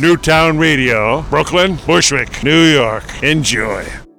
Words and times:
Newtown 0.00 0.56
Radio, 0.56 1.22
Brooklyn, 1.28 1.76
Bushwick, 1.86 2.42
New 2.42 2.64
York. 2.72 3.04
Enjoy. 3.22 4.09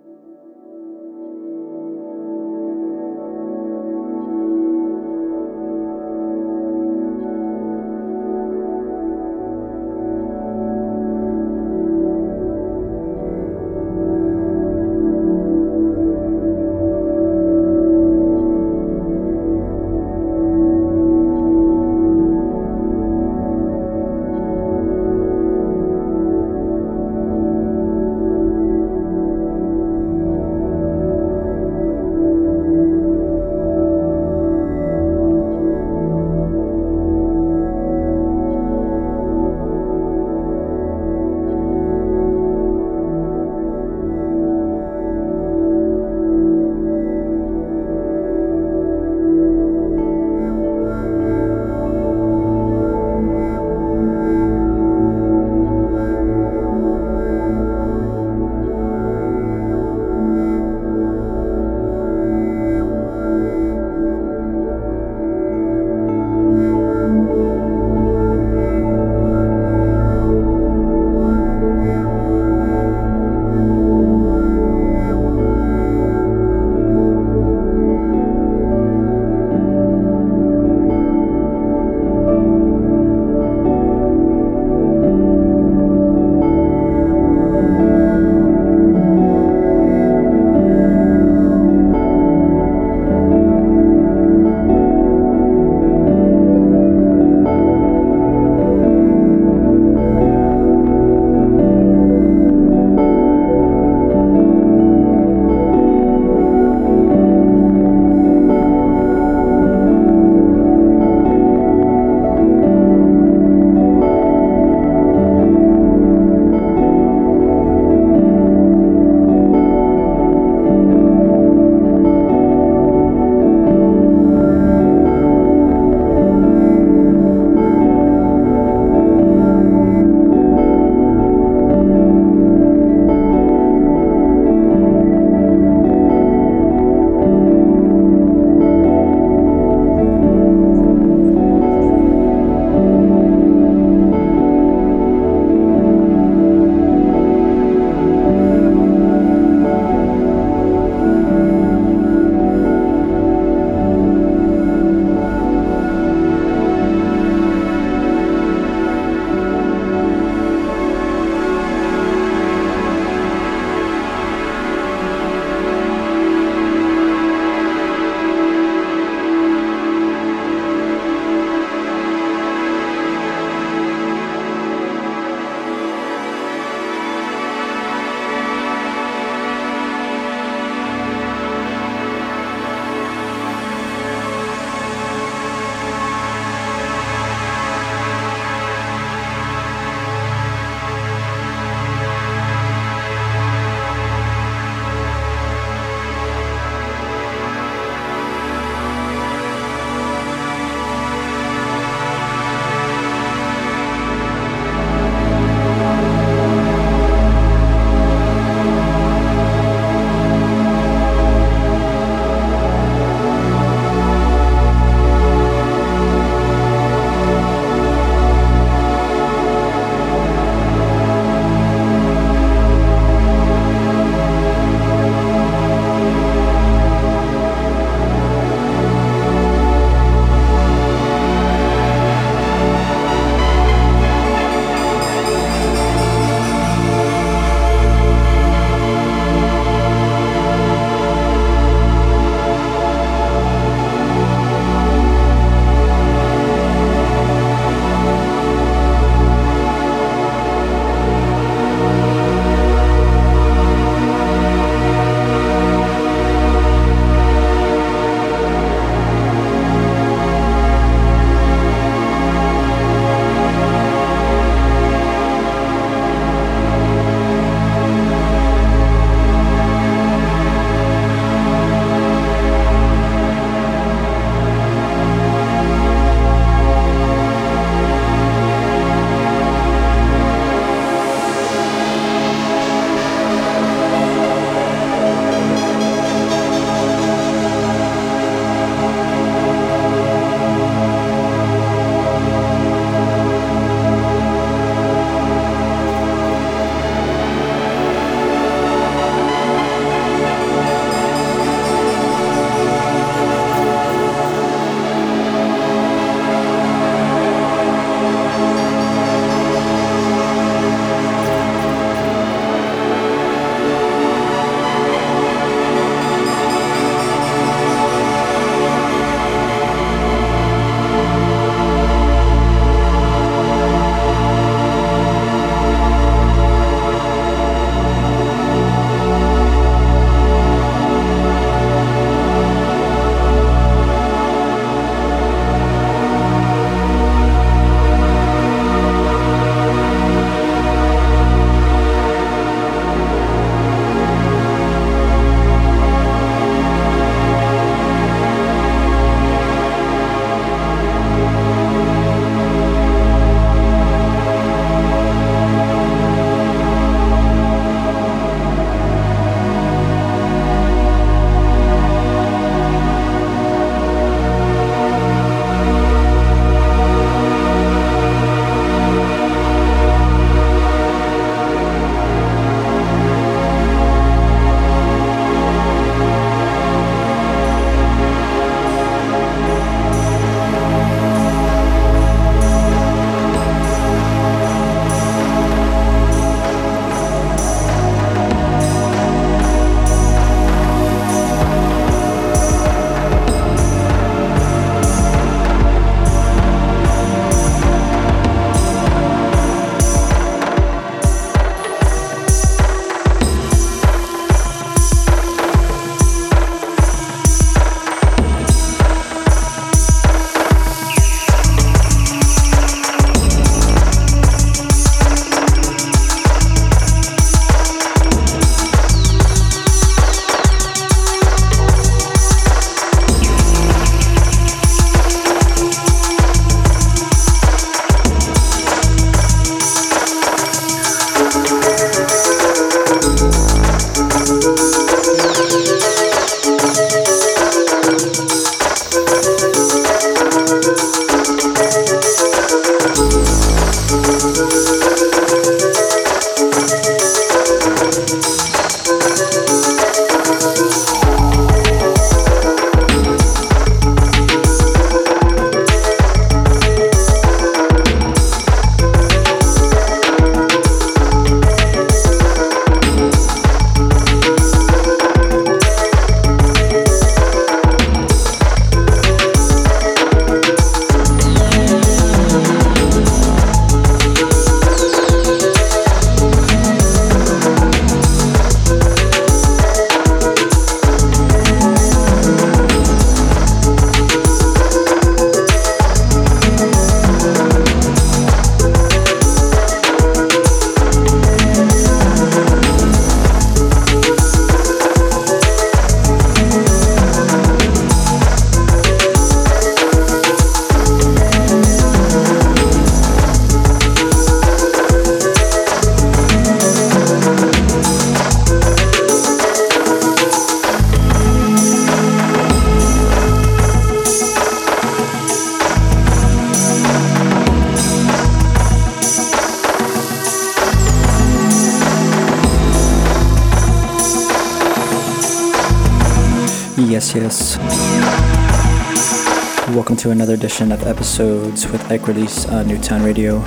To 530.01 530.09
another 530.09 530.33
edition 530.33 530.71
of 530.71 530.81
episodes 530.87 531.67
with 531.67 531.91
Ike 531.91 532.07
Release 532.07 532.47
on 532.47 532.67
Newtown 532.67 533.03
Radio. 533.03 533.37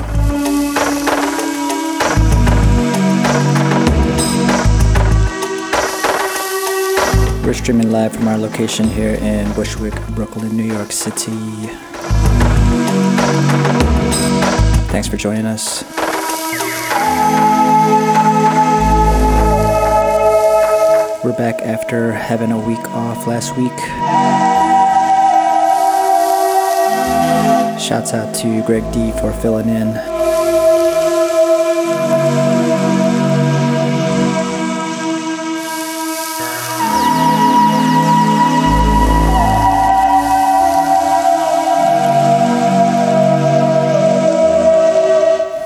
We're 7.45 7.55
streaming 7.55 7.91
live 7.91 8.13
from 8.13 8.29
our 8.29 8.39
location 8.39 8.87
here 8.87 9.15
in 9.17 9.53
Bushwick, 9.55 10.01
Brooklyn, 10.11 10.57
New 10.57 10.63
York 10.63 10.93
City. 10.93 11.33
Thanks 14.93 15.09
for 15.09 15.17
joining 15.17 15.47
us. 15.47 15.83
We're 21.25 21.37
back 21.37 21.63
after 21.63 22.13
having 22.13 22.53
a 22.53 22.61
week 22.61 22.89
off 22.91 23.27
last 23.27 23.57
week. 23.57 24.54
Shouts 27.85 28.15
out 28.15 28.35
to 28.37 28.63
Greg 28.63 28.83
D 28.95 29.13
for 29.21 29.31
filling 29.31 29.69
in. 29.69 29.93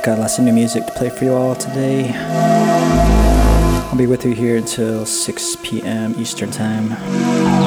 Got 0.03 0.19
lots 0.19 0.39
of 0.39 0.45
new 0.45 0.53
music 0.53 0.87
to 0.87 0.93
play 0.95 1.11
for 1.11 1.25
you 1.25 1.35
all 1.35 1.55
today. 1.55 2.11
I'll 2.17 3.97
be 3.97 4.09
with 4.09 4.25
you 4.25 4.35
here 4.35 4.57
until 4.57 5.07
6 5.07 5.57
p.m. 5.63 6.17
Eastern 6.19 6.51
Time. 6.51 7.58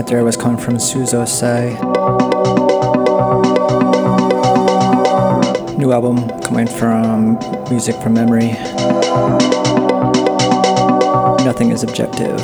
Right 0.00 0.06
there 0.06 0.24
was 0.24 0.34
coming 0.34 0.56
from 0.56 0.78
Suso 0.78 1.24
Saiz. 1.24 1.76
New 5.76 5.92
album 5.92 6.26
coming 6.40 6.66
from 6.66 7.34
Music 7.68 7.94
from 7.96 8.14
Memory. 8.14 8.52
Nothing 11.44 11.70
is 11.70 11.82
objective. 11.82 12.38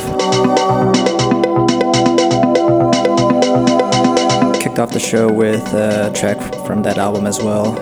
Kicked 4.61 4.77
off 4.77 4.91
the 4.91 5.03
show 5.03 5.31
with 5.31 5.73
a 5.73 6.11
track 6.13 6.39
from 6.67 6.83
that 6.83 6.99
album 6.99 7.25
as 7.25 7.41
well. 7.41 7.73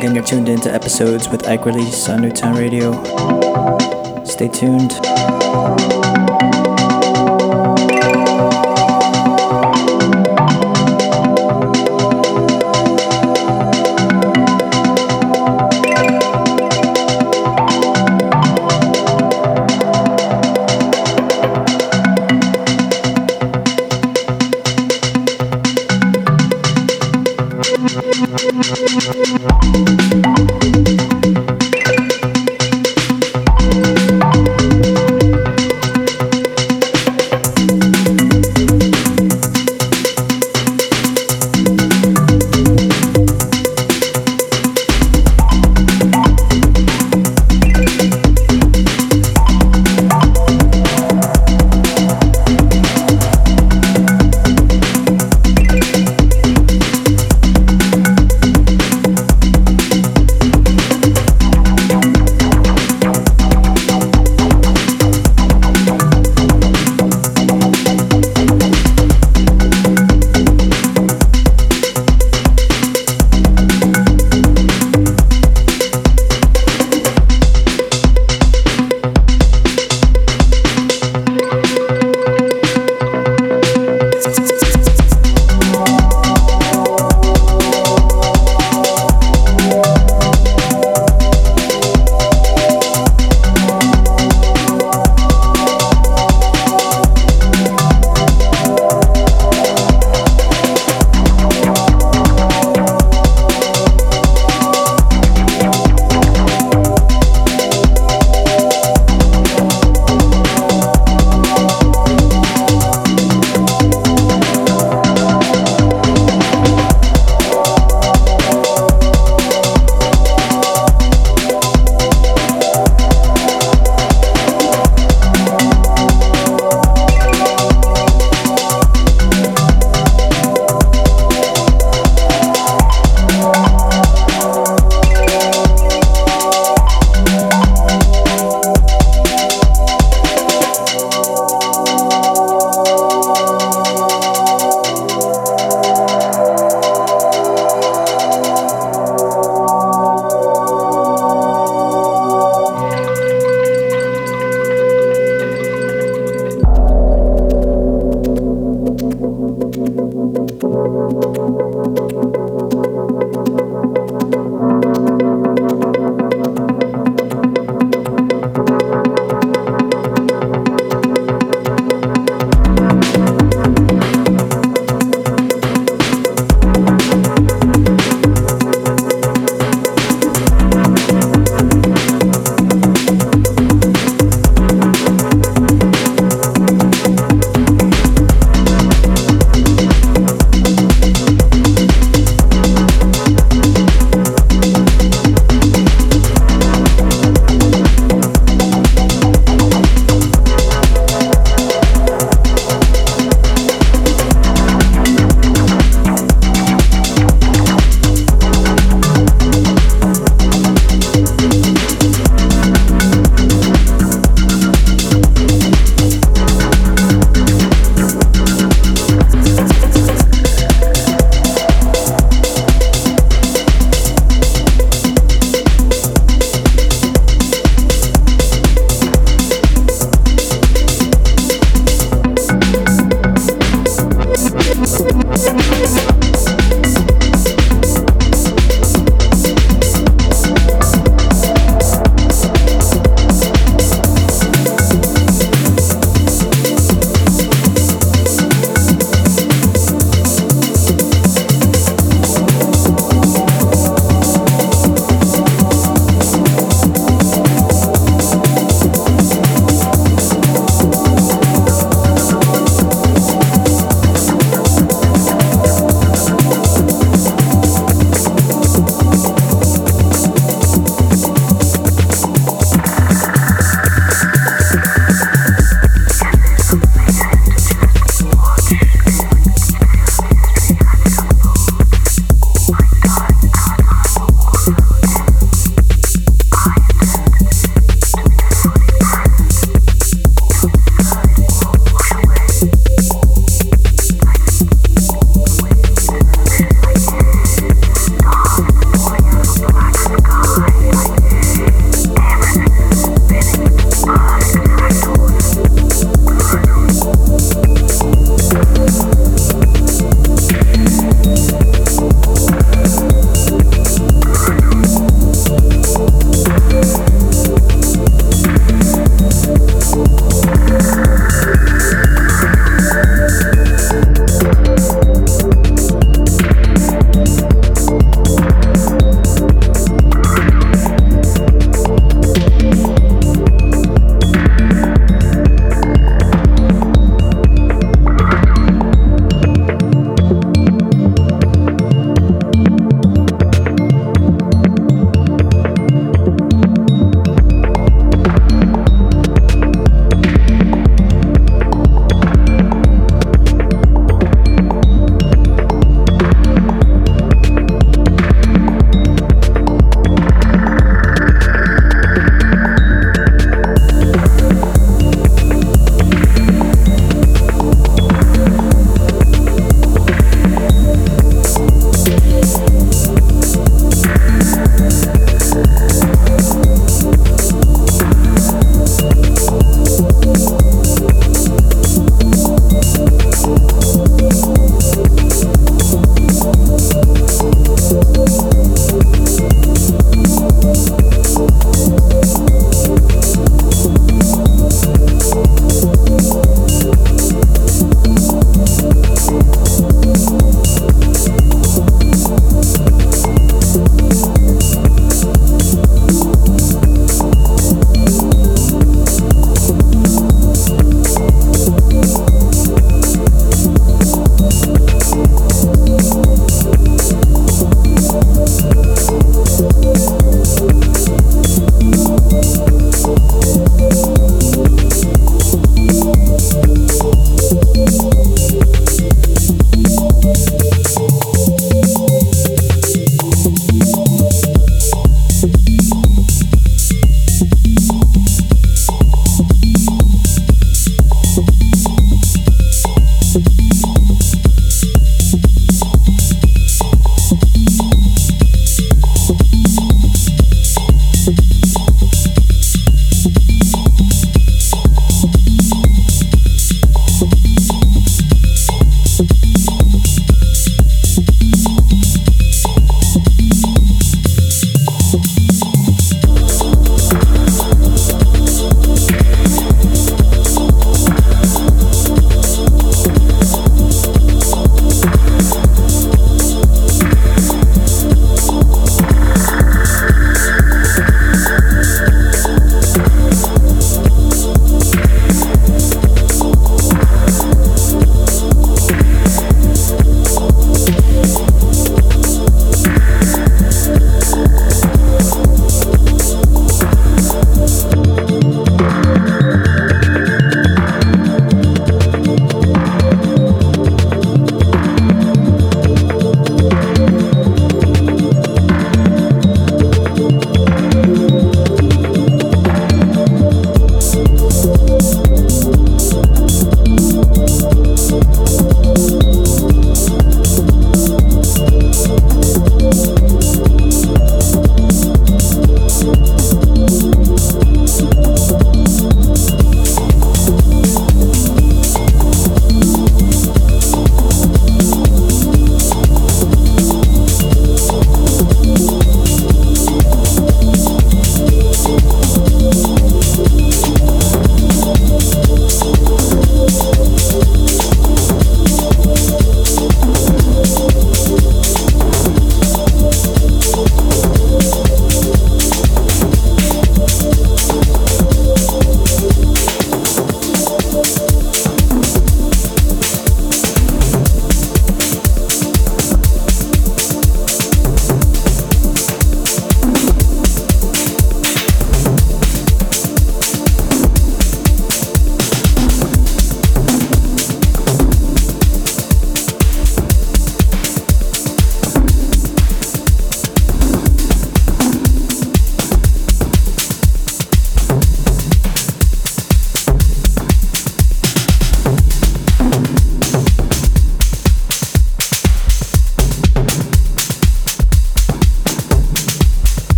Again, 0.00 0.14
you're 0.14 0.24
tuned 0.24 0.48
into 0.48 0.72
episodes 0.72 1.28
with 1.28 1.46
Ike 1.46 1.66
Release 1.66 2.08
on 2.08 2.22
Newtown 2.22 2.56
Radio. 2.56 2.92
Stay 4.24 4.48
tuned. 4.48 4.92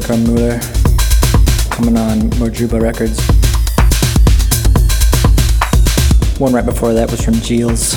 From 0.00 0.24
Muller, 0.24 0.58
coming 1.70 1.98
on 1.98 2.30
Mojuba 2.40 2.80
Records. 2.80 3.20
One 6.40 6.54
right 6.54 6.64
before 6.64 6.94
that 6.94 7.10
was 7.10 7.20
from 7.22 7.34
Jeals, 7.34 7.92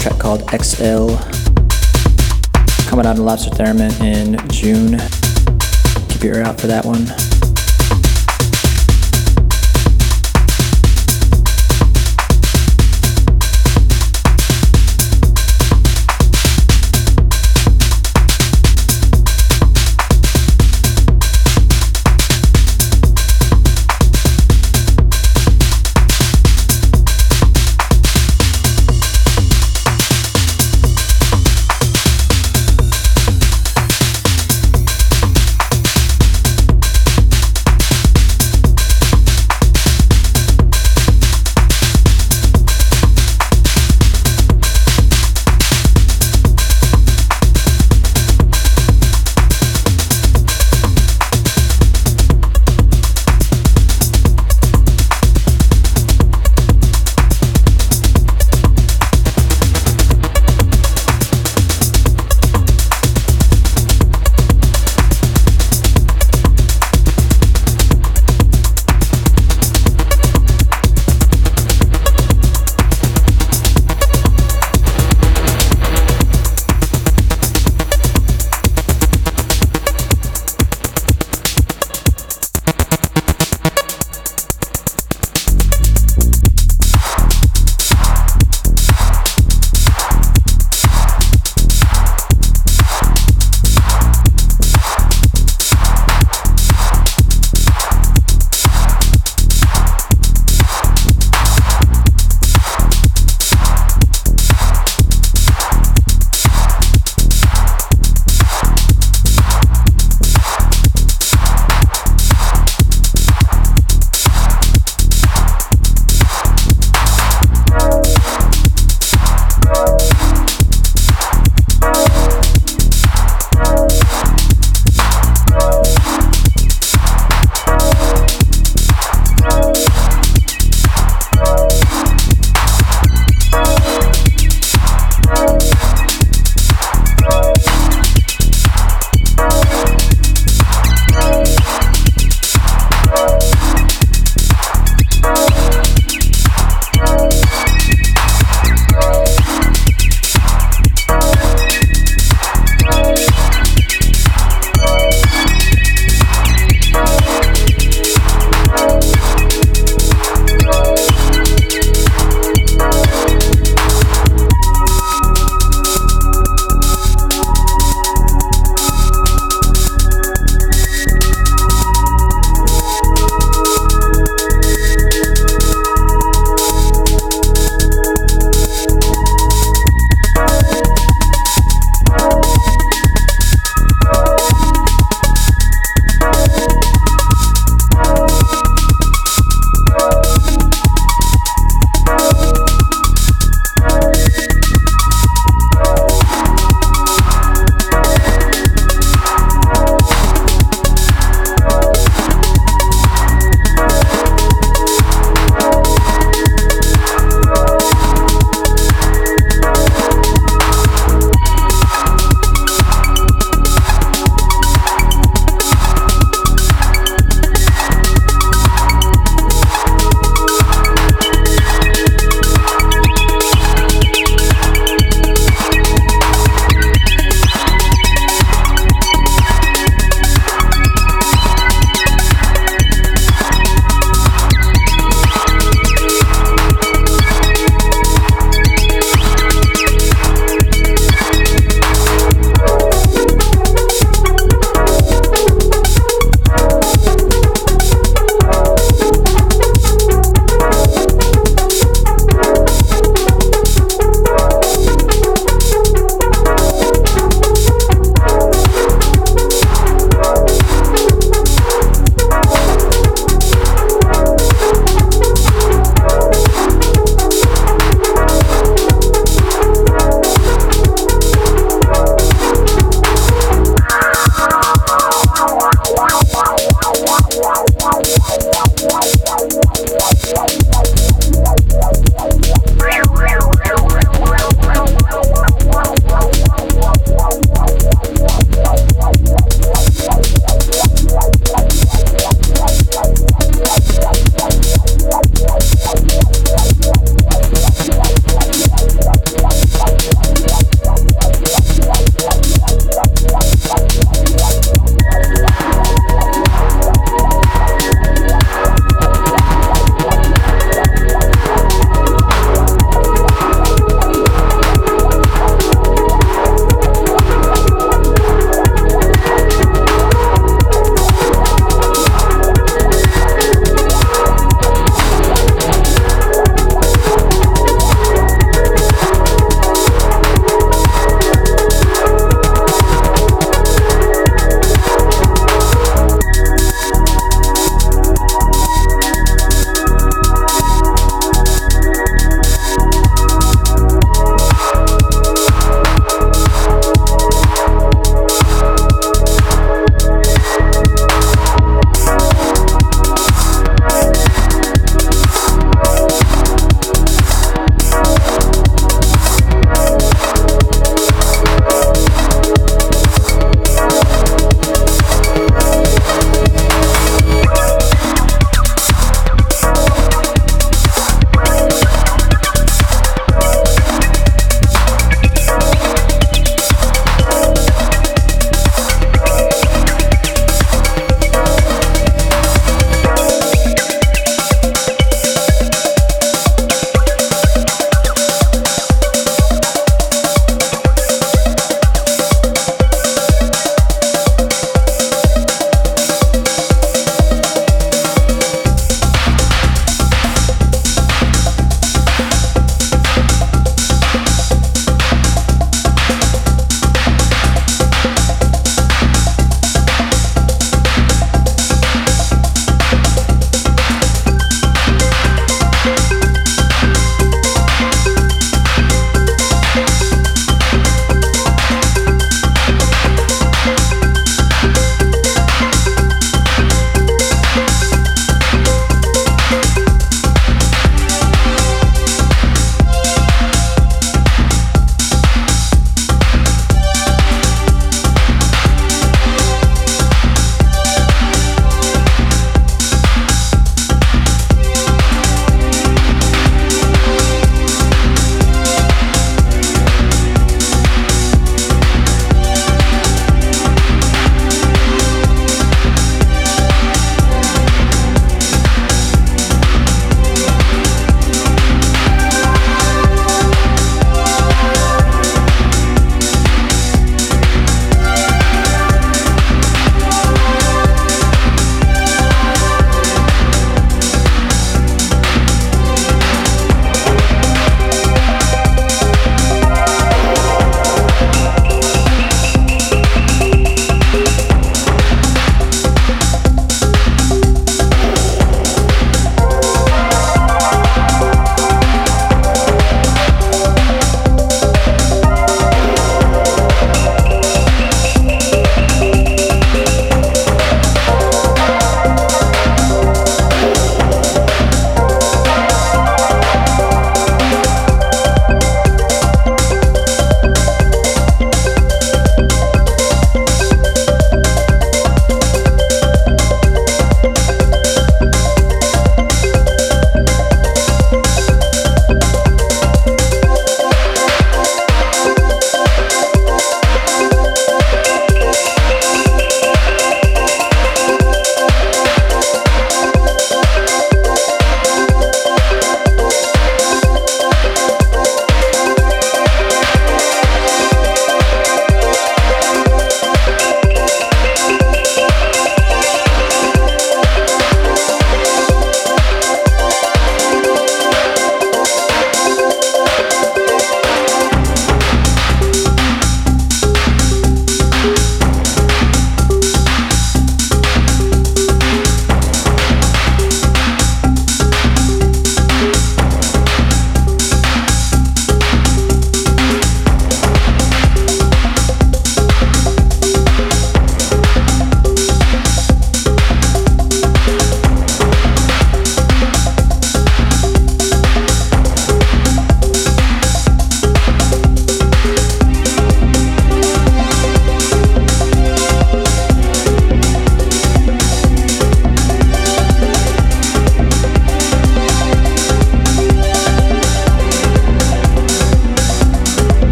track 0.00 0.18
called 0.18 0.40
XL, 0.50 1.14
coming 2.88 3.04
out 3.04 3.16
in 3.16 3.24
Lobster 3.24 3.50
Theremin 3.50 4.00
in 4.00 4.48
June. 4.48 4.98
Keep 6.08 6.22
your 6.24 6.36
ear 6.36 6.42
out 6.44 6.58
for 6.58 6.68
that 6.68 6.86
one. 6.86 7.06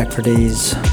Jack 0.00 0.12
for. 0.12 0.89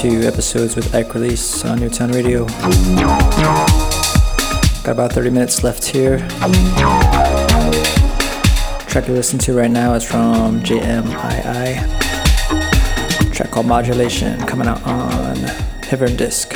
To 0.00 0.26
episodes 0.26 0.76
with 0.76 0.94
Ike 0.94 1.14
Release 1.14 1.64
on 1.64 1.78
Newtown 1.78 2.10
Radio. 2.12 2.46
Got 4.84 4.92
about 4.92 5.12
30 5.12 5.30
minutes 5.30 5.62
left 5.62 5.84
here. 5.84 6.18
track 8.88 9.06
you're 9.06 9.16
listening 9.16 9.40
to 9.40 9.54
right 9.54 9.70
now 9.70 9.92
is 9.92 10.04
from 10.04 10.62
JMII. 10.62 11.76
track 13.34 13.50
called 13.50 13.66
Modulation 13.66 14.40
coming 14.46 14.66
out 14.66 14.82
on 14.86 15.36
Hivern 15.82 16.16
Disc. 16.16 16.54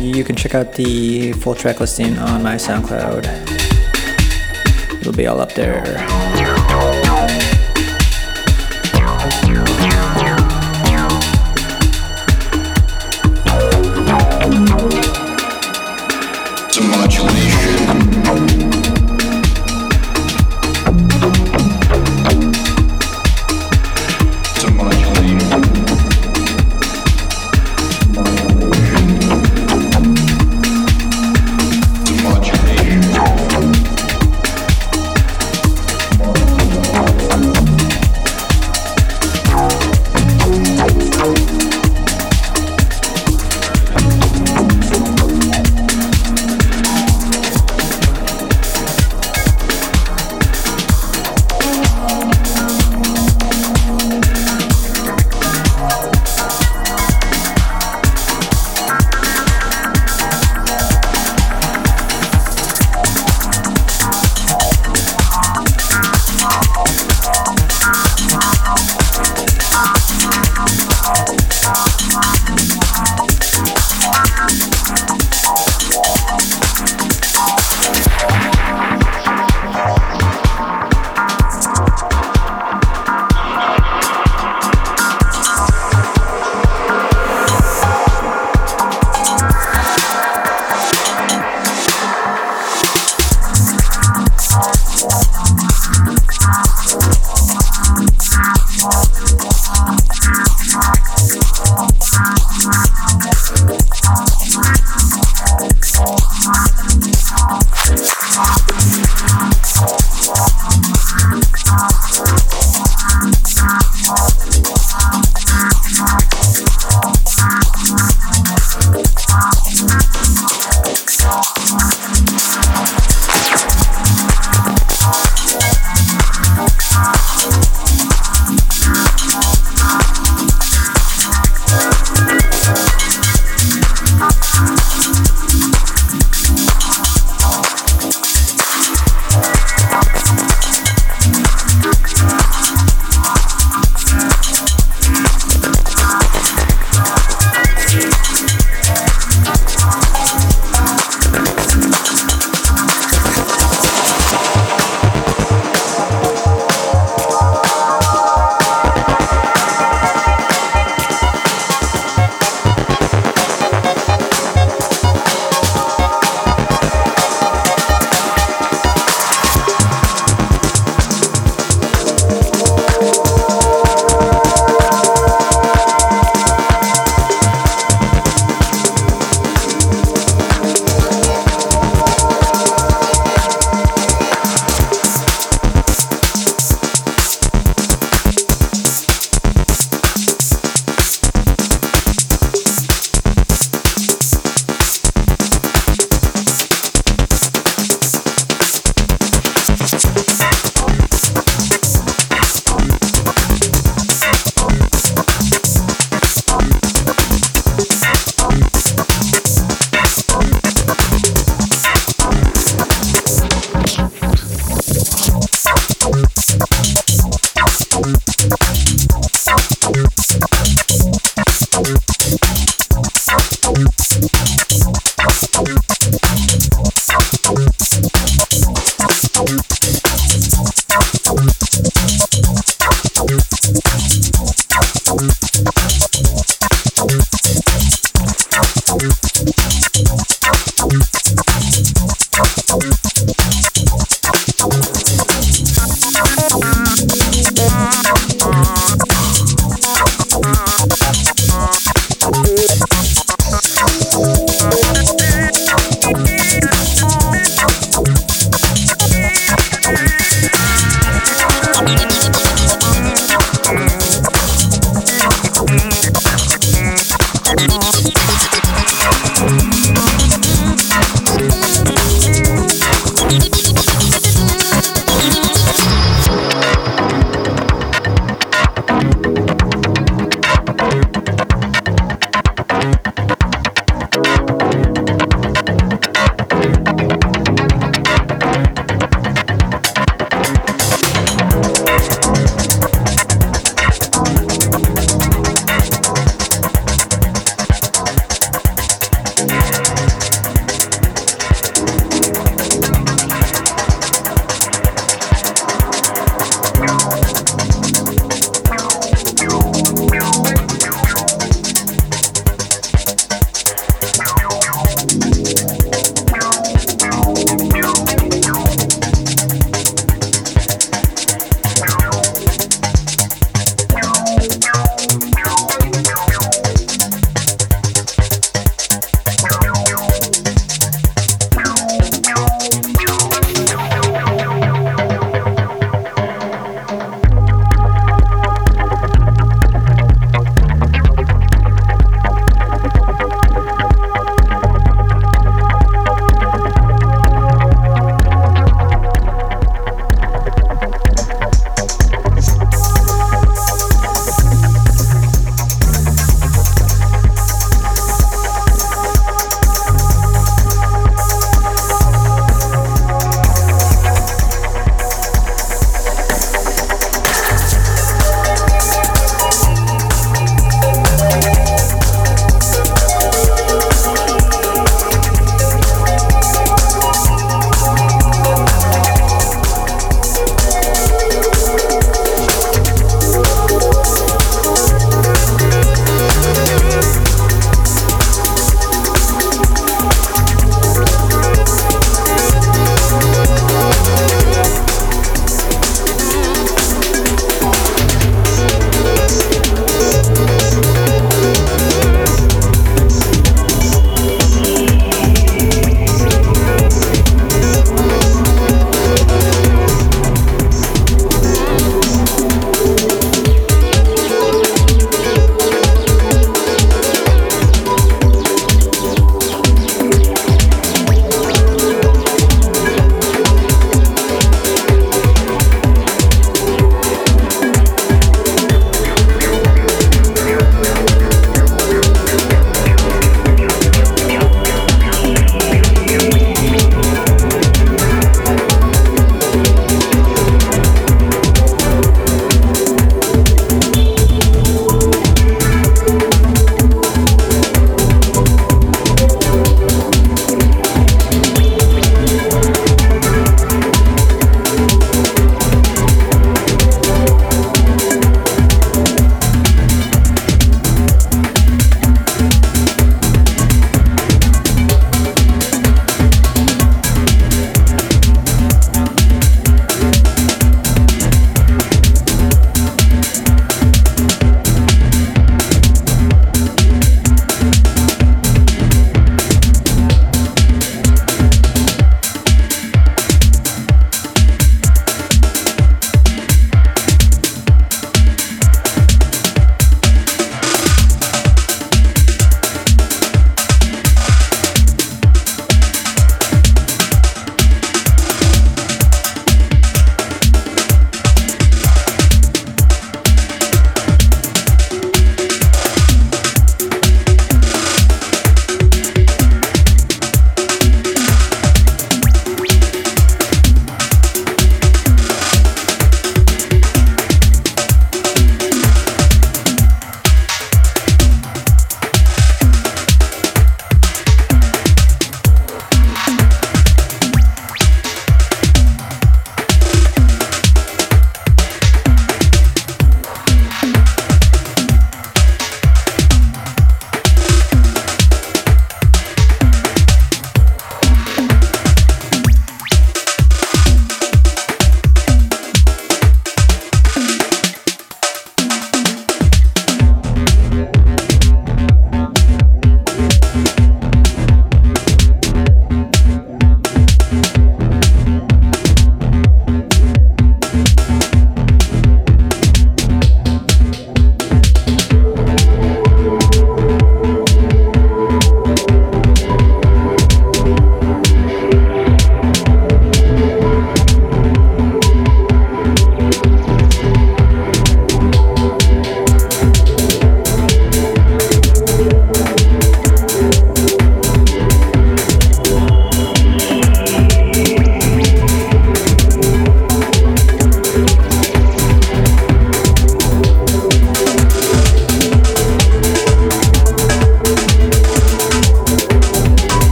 You 0.00 0.24
can 0.24 0.36
check 0.36 0.54
out 0.54 0.74
the 0.74 1.32
full 1.32 1.54
track 1.54 1.80
listing 1.80 2.18
on 2.18 2.42
my 2.42 2.56
SoundCloud. 2.56 3.47
It'll 5.00 5.12
be 5.12 5.26
all 5.26 5.40
up 5.40 5.52
there. 5.54 6.47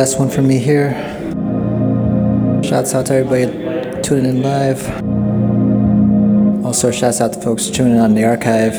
Last 0.00 0.18
one 0.18 0.30
from 0.30 0.48
me 0.48 0.56
here. 0.56 0.92
Shouts 2.64 2.94
out 2.94 3.04
to 3.04 3.16
everybody 3.16 4.00
tuning 4.00 4.24
in 4.24 4.40
live. 4.40 4.82
Also, 6.64 6.90
shouts 6.90 7.20
out 7.20 7.34
to 7.34 7.40
folks 7.42 7.68
tuning 7.68 7.96
in 7.96 7.98
on 7.98 8.14
the 8.14 8.24
archive. 8.24 8.76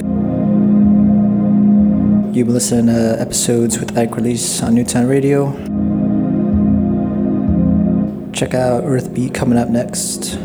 You've 2.36 2.48
been 2.48 2.56
listening 2.56 2.88
to 2.88 3.22
episodes 3.22 3.78
with 3.80 3.96
Ike 3.96 4.16
Release 4.16 4.64
on 4.64 4.74
Newtown 4.74 5.06
Radio. 5.06 5.52
Check 8.34 8.56
out 8.56 8.84
Earth 8.86 9.14
Beat 9.14 9.36
coming 9.36 9.60
up 9.60 9.70
next. 9.70 10.40